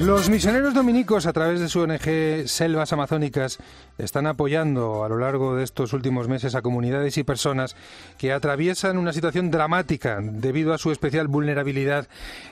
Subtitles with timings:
[0.00, 3.58] Los misioneros dominicos, a través de su ONG Selvas Amazónicas,
[3.98, 7.74] están apoyando a lo largo de estos últimos meses a comunidades y personas
[8.16, 12.06] que atraviesan una situación dramática debido a su especial vulnerabilidad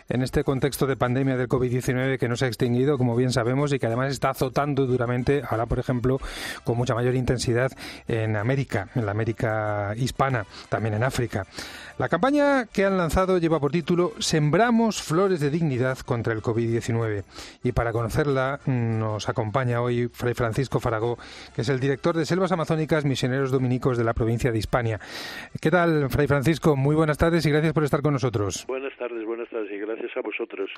[0.08, 3.72] en este contexto de pandemia del COVID-19 que no se ha extinguido, como bien sabemos,
[3.72, 6.18] y que además está azotando duramente, ahora por ejemplo,
[6.64, 7.70] con mucha mayor intensidad
[8.08, 11.46] en América, en la América hispana, también en África.
[11.98, 17.24] La campaña que han lanzado lleva por título Sembramos flores de dignidad contra el COVID-19.
[17.62, 21.18] Y para conocerla nos acompaña hoy Fray Francisco Faragó,
[21.54, 25.00] que es el director de Selvas Amazónicas Misioneros Dominicos de la provincia de Hispania.
[25.60, 26.76] ¿Qué tal, Fray Francisco?
[26.76, 28.64] Muy buenas tardes y gracias por estar con nosotros.
[28.66, 30.70] Buenas tardes, buenas tardes y gracias a vosotros.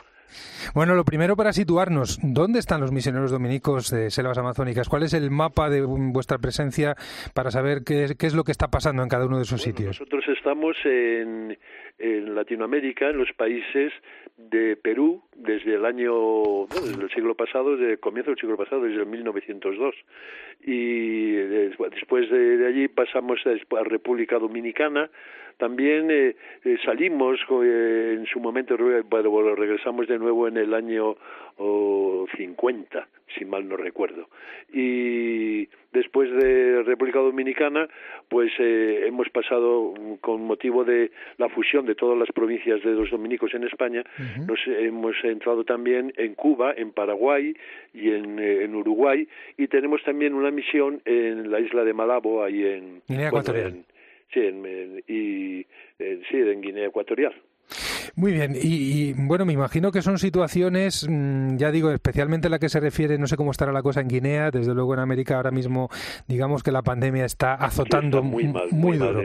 [0.75, 4.89] Bueno, lo primero para situarnos, ¿dónde están los misioneros dominicos de Selvas Amazónicas?
[4.89, 6.95] ¿Cuál es el mapa de vuestra presencia
[7.35, 9.63] para saber qué es, qué es lo que está pasando en cada uno de sus
[9.63, 9.99] sitios?
[10.01, 11.57] Nosotros estamos en
[11.99, 13.93] en, Latinoamérica, en los países
[14.37, 18.83] de Perú, desde el año, desde el siglo pasado, desde el comienzo del siglo pasado,
[18.83, 19.95] desde el 1902.
[20.65, 25.11] Y después de, allí pasamos a, República Dominicana,
[25.59, 28.77] también eh, eh, salimos eh, en su momento,
[29.09, 31.17] bueno, regresamos de nuevo en el año
[32.37, 34.29] 50, si mal no recuerdo.
[34.73, 37.89] Y después de República Dominicana,
[38.29, 43.55] pues hemos pasado, con motivo de la fusión de todas las provincias de los dominicos
[43.55, 44.05] en España,
[44.47, 47.55] nos hemos entrado también en Cuba, en Paraguay
[47.95, 49.27] y en, en, Uruguay,
[49.57, 53.03] y tenemos también una misión en la isla de Malabo, ahí en...
[54.33, 55.65] Sí, en, y,
[55.99, 57.35] sí, en Guinea Ecuatorial.
[58.17, 62.69] Muy bien, y, bueno, me imagino que son situaciones, mm, ya digo, especialmente la que
[62.69, 65.51] se refiere, no sé cómo estará la cosa en Guinea, desde luego en América ahora
[65.51, 65.89] mismo,
[66.27, 69.25] digamos que la pandemia está azotando muy, muy, duro.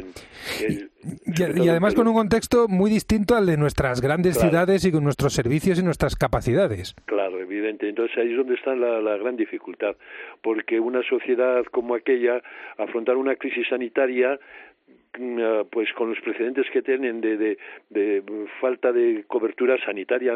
[1.26, 5.34] y, además con un contexto muy distinto al de nuestras grandes ciudades y con nuestros
[5.34, 6.96] servicios y nuestras capacidades.
[7.06, 7.90] Claro, evidente.
[7.90, 9.96] Entonces ahí es donde está la, la gran dificultad,
[10.42, 12.42] porque una sociedad como aquella,
[12.78, 14.40] afrontar una crisis sanitaria,
[15.70, 17.58] pues con los precedentes que tienen de, de,
[17.90, 18.24] de
[18.60, 20.34] falta de cobertura sanitaria,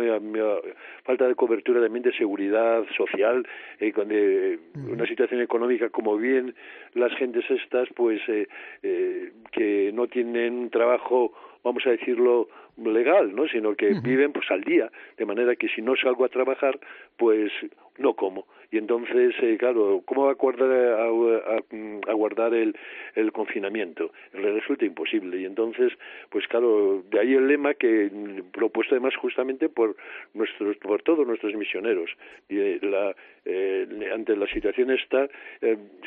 [1.04, 3.48] falta de cobertura también de seguridad social,
[3.80, 6.54] eh, con de, una situación económica como bien
[6.94, 8.48] las gentes estas, pues eh,
[8.84, 12.48] eh, que no tienen un trabajo, vamos a decirlo,
[12.86, 13.48] legal, ¿no?
[13.48, 16.80] sino que viven pues al día, de manera que si no salgo a trabajar,
[17.18, 17.52] pues
[17.98, 18.46] no como.
[18.70, 22.76] Y entonces, eh, claro, ¿cómo va a guardar, a, guardar el,
[23.16, 24.12] el confinamiento?
[24.34, 25.40] Le resulta imposible.
[25.40, 25.94] Y entonces,
[26.30, 28.12] pues claro, de ahí el lema que
[28.52, 29.96] propuesto además justamente por
[30.34, 32.12] nuestros, por todos nuestros misioneros.
[32.50, 33.16] Y eh, la,
[33.46, 35.30] eh, ante la situación esta,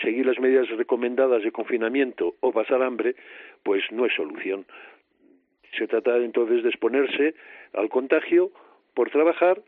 [0.02, 3.16] seguir las medidas recomendadas de confinamiento o pasar hambre,
[3.62, 4.66] pues no es solución.
[5.76, 7.34] Se trata entonces de exponerse
[7.74, 8.50] al contagio
[8.94, 9.60] por trabajar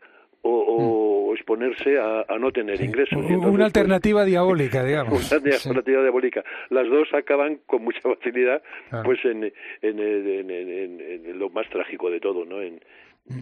[0.43, 1.35] o, mm.
[1.35, 3.17] exponerse a, no tener ingresos.
[3.17, 5.31] una pues, alternativa diabólica, digamos.
[5.31, 6.43] Una alternativa diabólica.
[6.69, 8.61] Las dos acaban con mucha facilidad
[9.03, 12.61] pues en, en, en, lo más trágico de todo, ¿no?
[12.61, 12.81] En,
[13.27, 13.41] mm.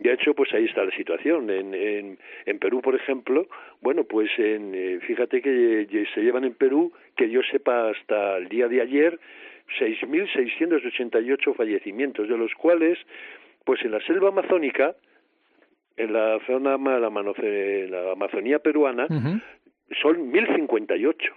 [0.00, 1.48] de hecho, pues ahí está la situación.
[1.48, 3.46] En, en, en Perú, por ejemplo,
[3.80, 8.48] bueno, pues en, eh, fíjate que se llevan en Perú, que yo sepa hasta el
[8.48, 9.20] día de ayer,
[9.78, 12.98] 6.688 fallecimientos, de los cuales,
[13.64, 14.94] pues en la selva amazónica,
[15.96, 19.06] en la zona la, la Amazonía peruana
[20.00, 21.34] son 1058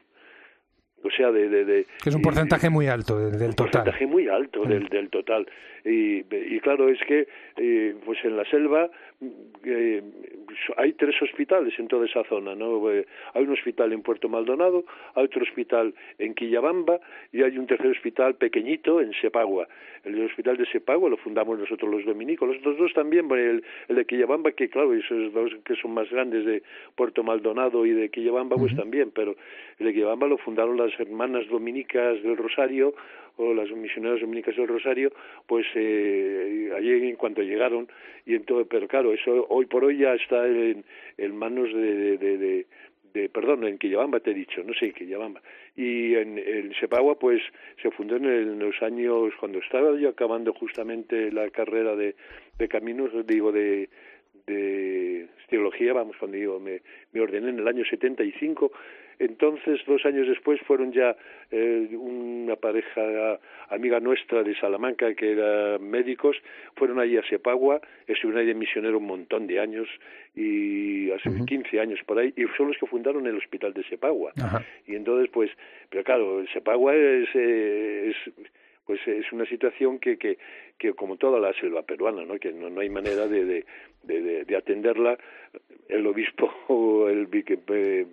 [1.05, 4.27] o sea de, de, que es un porcentaje muy alto del, total un porcentaje muy
[4.27, 5.45] alto del, del total.
[5.83, 8.89] Y, y claro es que eh, pues en la selva
[9.63, 10.01] eh,
[10.77, 12.91] hay tres hospitales en toda esa zona, ¿no?
[12.91, 14.85] Eh, hay un hospital en Puerto Maldonado,
[15.15, 16.99] hay otro hospital en Quillabamba
[17.31, 19.67] y hay un tercer hospital pequeñito en Sepagua.
[20.03, 23.95] El hospital de Sepagua lo fundamos nosotros los dominicos, los otros dos también, el, el
[23.95, 26.63] de Quillabamba, que claro, esos dos que son más grandes de
[26.95, 29.35] Puerto Maldonado y de Quillabamba, pues también, pero
[29.79, 32.93] el de Quillabamba lo fundaron las hermanas dominicas del Rosario
[33.37, 35.11] o las misioneras dominicas del Rosario,
[35.47, 37.87] pues eh, allí en cuanto llegaron,
[38.25, 40.83] y entonces, pero claro, eso hoy por hoy ya está en,
[41.17, 42.65] en manos de, de,
[43.13, 45.41] de, perdón, en Quillabamba te he dicho, no sé, en Quillabamba.
[45.75, 47.41] Y en, en Sepagua, pues,
[47.81, 52.15] se fundó en, los años, cuando estaba yo acabando justamente la carrera de,
[52.57, 53.89] de caminos, digo, de,
[54.47, 56.81] de teología, vamos, cuando digo, me,
[57.13, 58.71] me ordené en el año 75,
[59.19, 61.15] entonces, dos años después, fueron ya
[61.51, 63.39] eh, una pareja
[63.69, 66.37] amiga nuestra de Salamanca, que eran médicos,
[66.75, 69.87] fueron allí a Sepagua, estuvieron ahí de misionero un montón de años,
[70.35, 74.33] y hace 15 años por ahí, y son los que fundaron el hospital de Sepagua.
[74.85, 75.49] Y entonces, pues,
[75.89, 78.33] pero claro, Sepagua es, eh, es
[78.85, 80.37] pues es una situación que, que,
[80.77, 82.37] que como toda la selva peruana, ¿no?
[82.37, 83.65] que no, no hay manera de, de,
[84.03, 85.17] de, de atenderla.
[85.89, 88.05] El obispo, el eh,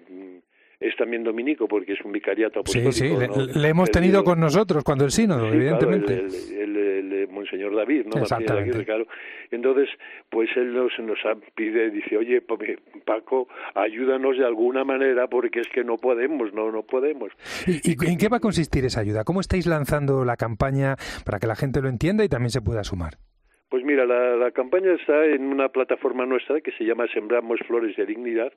[0.83, 2.93] es también dominico porque es un vicariato apostólico.
[2.93, 6.15] Sí, sí, le, hemos tenido con nosotros cuando el sínodo, evidentemente.
[6.15, 8.21] el, el, Monseñor David, ¿no?
[8.21, 8.85] Exactamente.
[8.85, 9.07] claro.
[9.51, 9.89] Entonces,
[10.29, 11.19] pues él nos, nos
[11.55, 12.43] pide, dice, oye,
[13.05, 17.33] Paco, ayúdanos de alguna manera porque es que no podemos, no, no podemos.
[17.67, 19.25] ¿Y, ¿Y en qué va a consistir esa ayuda?
[19.25, 22.85] ¿Cómo estáis lanzando la campaña para que la gente lo entienda y también se pueda
[22.85, 23.15] sumar?
[23.73, 27.97] Pues mira, la, la, campaña está en una plataforma nuestra que se llama Sembramos Flores
[27.97, 28.53] de Dignidad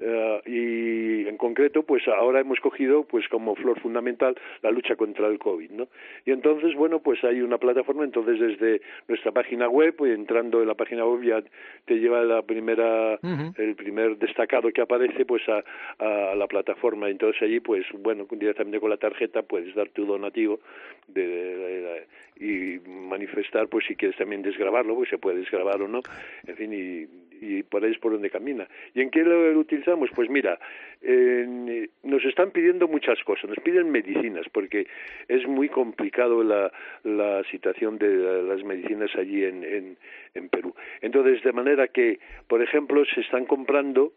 [0.00, 5.28] uh, y en concreto pues ahora hemos cogido pues como flor fundamental la lucha contra
[5.28, 5.86] el COVID, ¿no?
[6.24, 10.66] Y entonces, bueno, pues hay una plataforma, entonces desde nuestra página web, pues entrando en
[10.66, 11.44] la página web ya
[11.84, 13.60] te lleva la primera, uh -huh.
[13.60, 15.62] el primer destacado que aparece pues a,
[16.00, 20.58] a, la plataforma, entonces allí pues bueno, directamente con la tarjeta puedes dar tu donativo
[21.06, 22.06] de, de, de,
[22.38, 26.00] y manifestar pues si quieres también desgrabarlo, pues se puede desgrabar o no,
[26.46, 27.06] en fin, y,
[27.40, 28.66] y por ahí es por donde camina.
[28.94, 30.08] ¿Y en qué lo, lo utilizamos?
[30.14, 30.58] Pues mira,
[31.02, 34.86] eh, nos están pidiendo muchas cosas, nos piden medicinas, porque
[35.28, 36.72] es muy complicado la,
[37.04, 39.96] la situación de las medicinas allí en, en,
[40.34, 40.74] en Perú.
[41.02, 42.18] Entonces, de manera que,
[42.48, 44.12] por ejemplo, se están comprando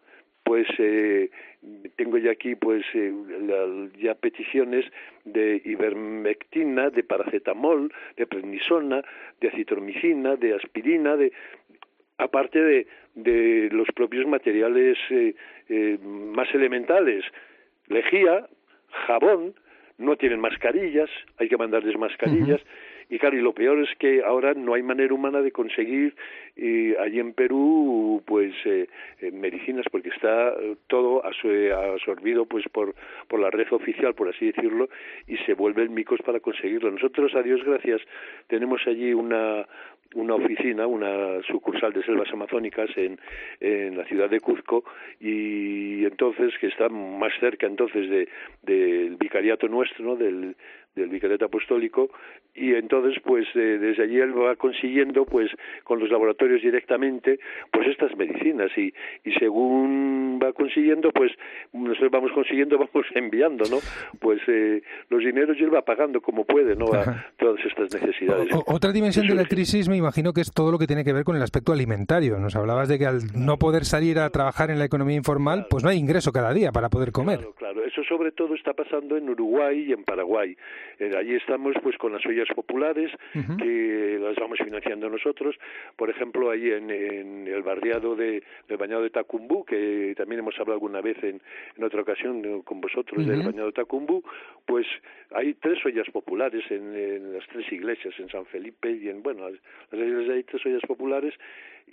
[0.49, 1.29] pues eh,
[1.95, 3.13] tengo ya aquí pues eh,
[4.01, 4.83] ya peticiones
[5.23, 9.03] de ivermectina, de paracetamol, de prednisona,
[9.41, 11.31] de acitromicina, de aspirina, de
[12.17, 15.35] aparte de, de los propios materiales eh,
[15.69, 17.23] eh, más elementales,
[17.87, 18.47] lejía,
[19.05, 19.53] jabón,
[19.99, 22.61] no tienen mascarillas, hay que mandarles mascarillas.
[23.09, 26.15] Y claro, y lo peor es que ahora no hay manera humana de conseguir
[26.55, 28.87] eh, allí en Perú pues eh,
[29.19, 30.55] eh, medicinas porque está
[30.87, 32.93] todo absorbido pues por,
[33.27, 34.89] por la red oficial, por así decirlo,
[35.27, 36.91] y se vuelven micos para conseguirlo.
[36.91, 38.01] Nosotros, a Dios gracias,
[38.47, 39.65] tenemos allí una,
[40.15, 43.19] una oficina, una sucursal de selvas amazónicas en,
[43.59, 44.83] en la ciudad de Cuzco
[45.19, 48.29] y entonces que está más cerca entonces de
[48.61, 50.55] del vicariato nuestro, del
[50.95, 52.09] del vicariato apostólico
[52.59, 55.49] y entonces pues eh, desde allí él va consiguiendo pues
[55.83, 57.39] con los laboratorios directamente
[57.71, 61.31] pues estas medicinas y, y según va consiguiendo pues
[61.71, 63.77] nosotros vamos consiguiendo vamos enviando no
[64.19, 68.53] pues eh, los dineros y él va pagando como puede no a todas estas necesidades.
[68.53, 71.13] O, otra dimensión de la crisis me imagino que es todo lo que tiene que
[71.13, 72.39] ver con el aspecto alimentario.
[72.39, 75.83] Nos hablabas de que al no poder salir a trabajar en la economía informal pues
[75.83, 77.39] no hay ingreso cada día para poder comer.
[77.39, 77.85] claro, claro.
[77.85, 80.57] eso sobre todo está pasando en Uruguay y en Paraguay.
[80.99, 83.57] Eh, allí estamos pues con las ollas populares uh -huh.
[83.57, 85.55] que las vamos financiando nosotros.
[85.95, 90.55] Por ejemplo, ahí en, en el barriado de, del bañado de Tacumbú, que también hemos
[90.59, 91.41] hablado alguna vez en,
[91.77, 93.31] en otra ocasión con vosotros uh -huh.
[93.31, 94.23] del bañado de Tacumbú,
[94.65, 94.85] pues
[95.31, 99.49] hay tres ollas populares en, en, las tres iglesias, en San Felipe y en, bueno,
[99.49, 99.59] las,
[99.91, 101.33] las iglesias hay tres ollas populares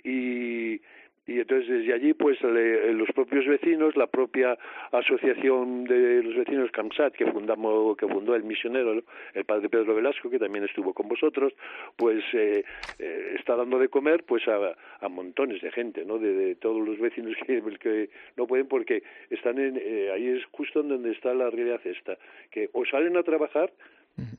[0.03, 0.79] y
[1.27, 4.57] y entonces desde allí pues le, los propios vecinos la propia
[4.91, 9.03] asociación de los vecinos Camsat que fundamos que fundó el misionero
[9.33, 11.53] el padre Pedro Velasco que también estuvo con vosotros
[11.97, 12.63] pues eh,
[12.97, 16.97] eh, está dando de comer pues a, a montones de gente no de, todos los
[16.97, 21.33] vecinos que, que no pueden porque están en eh, ahí es justo en donde está
[21.33, 22.17] la realidad esta
[22.51, 23.71] que o salen a trabajar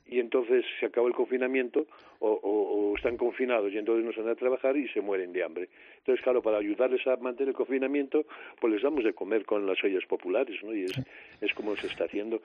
[0.07, 1.87] y entonces se acaba el confinamiento
[2.21, 5.45] o, o, o, están confinados y entonces no salen a trabajar y se mueren de
[5.45, 5.69] hambre.
[5.99, 8.25] Entonces, claro, para ayudarles a mantener el confinamiento,
[8.61, 10.75] pues les damos de comer con las ollas populares, ¿no?
[10.75, 10.93] Y es,
[11.41, 12.41] es como se está haciendo.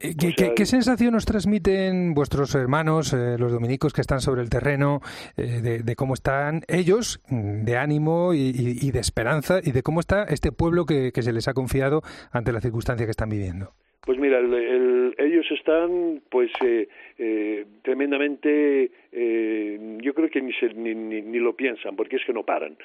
[0.00, 4.20] Eh, ¿Qué, o sea, ¿Qué, sensación nos transmiten vuestros hermanos, eh, los dominicos que están
[4.20, 5.00] sobre el terreno,
[5.36, 9.82] eh, de, de, cómo están ellos, de ánimo y, y, y, de esperanza, y de
[9.82, 12.02] cómo está este pueblo que, que se les ha confiado
[12.32, 13.72] ante la circunstancia que están viviendo?
[14.04, 14.93] Pues mira, el, el,
[15.34, 16.88] ellos están pues eh,
[17.18, 22.24] eh, tremendamente, eh, yo creo que ni, se, ni, ni, ni, lo piensan, porque es
[22.24, 22.76] que no paran.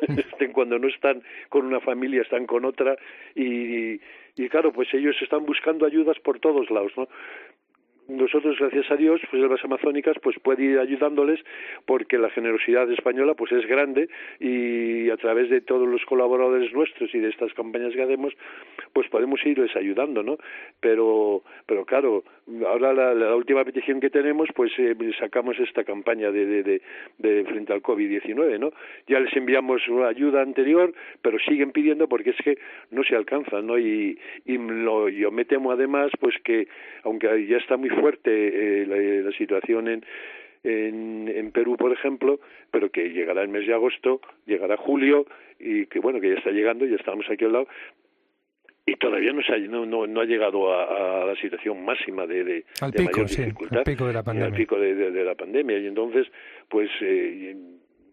[0.52, 2.96] Cuando no están con una familia, están con otra
[3.34, 4.00] y,
[4.36, 7.08] y claro, pues ellos están buscando ayudas por todos lados, ¿no?
[8.08, 11.40] Nosotros gracias a Dios pues las amazónicas pues puede ir ayudándoles
[11.86, 14.08] porque la generosidad española pues es grande
[14.40, 18.34] y a través de todos los colaboradores nuestros y de estas campañas que hacemos
[18.92, 20.36] pues podemos irles ayudando no
[20.80, 22.24] pero pero claro
[22.66, 26.82] ahora la, la última petición que tenemos pues eh, sacamos esta campaña de, de, de,
[27.18, 28.72] de frente al COVID-19 no
[29.06, 30.92] ya les enviamos una ayuda anterior
[31.22, 32.58] pero siguen pidiendo porque es que
[32.90, 36.68] no se alcanza no y, y lo, yo me temo además pues que
[37.02, 40.04] aunque ya está muy fuerte eh, la, la, situación en,
[40.62, 45.26] en, en Perú, por ejemplo, pero que llegará el mes de agosto, llegará julio
[45.58, 47.68] y que bueno, que ya está llegando, ya estamos aquí al lado,
[48.86, 52.64] y todavía no, se ha, no, no, ha llegado a, la situación máxima de, de,
[52.82, 54.48] al pico, sí, al pico de la pandemia.
[54.48, 55.78] Al pico de, de, la pandemia.
[55.78, 56.26] Y entonces,
[56.68, 57.56] pues, eh,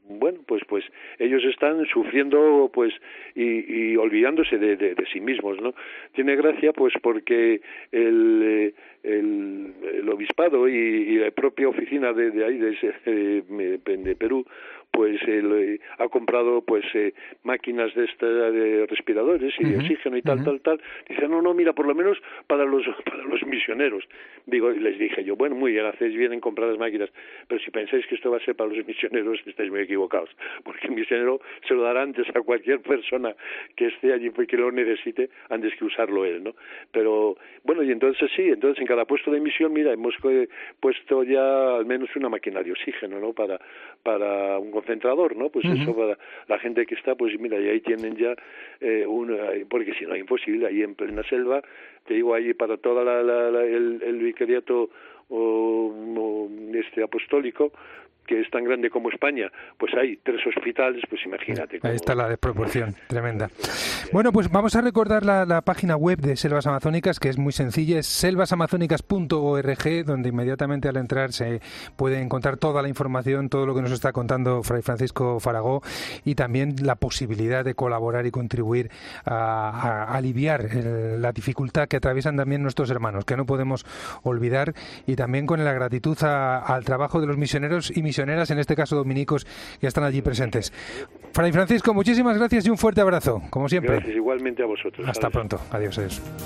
[0.07, 0.83] bueno, pues, pues
[1.19, 2.93] ellos están sufriendo, pues,
[3.35, 5.73] y, y olvidándose de, de, sí mismos, ¿no?
[6.13, 12.31] Tiene gracia, pues, porque el, eh, el, el obispado y, y, la propia oficina de,
[12.31, 14.45] de ahí, de, de Perú,
[14.91, 20.21] pues eh, ha comprado pues eh, máquinas de, esta, de respiradores y de oxígeno y
[20.21, 20.81] tal tal tal.
[21.07, 22.17] Dice no no mira por lo menos
[22.47, 24.03] para los para los misioneros
[24.45, 27.09] digo y les dije yo bueno muy bien hacéis bien en comprar las máquinas
[27.47, 30.29] pero si pensáis que esto va a ser para los misioneros estáis muy equivocados
[30.63, 33.33] porque el misionero se lo dará antes a cualquier persona
[33.75, 36.53] que esté allí y que lo necesite antes que usarlo él no
[36.91, 41.23] pero bueno y entonces sí entonces en cada puesto de misión mira hemos eh, puesto
[41.23, 43.59] ya al menos una máquina de oxígeno no para
[44.03, 45.49] para un concentrador, ¿no?
[45.49, 48.35] Pues eso para la gente que está, pues mira, y ahí tienen ya
[48.79, 49.37] eh, una,
[49.69, 51.61] porque si no es imposible, ahí en plena selva,
[52.05, 54.89] te digo, ahí para toda la, la, el, el vicariato
[55.29, 57.71] o, este apostólico,
[58.25, 61.79] que es tan grande como España, pues hay tres hospitales, pues imagínate.
[61.83, 63.49] Ahí está la desproporción, tremenda.
[64.13, 67.99] Bueno, pues vamos a recordar la, página web de Selvas Amazónicas, que es muy sencilla,
[67.99, 71.59] es selvasamazónicas.org, donde inmediatamente al entrar se
[71.97, 75.81] puede encontrar toda la información, todo lo que nos está contando Fray Francisco Faragó
[76.23, 78.89] y también la posibilidad de colaborar y contribuir
[79.25, 83.85] a, aliviar la dificultad que atraviesan también nuestros hermanos, que no podemos
[84.23, 84.73] olvidar,
[85.05, 88.95] y también con la gratitud al trabajo de los misioneros y misioneros en este caso
[88.95, 89.45] dominicos,
[89.79, 90.71] que están allí presentes.
[91.33, 93.95] Fray Francisco, muchísimas gracias y un fuerte abrazo, como siempre.
[93.95, 95.07] Gracias igualmente a vosotros.
[95.07, 95.59] Hasta pronto.
[95.71, 95.97] Adiós.
[95.97, 96.21] adiós.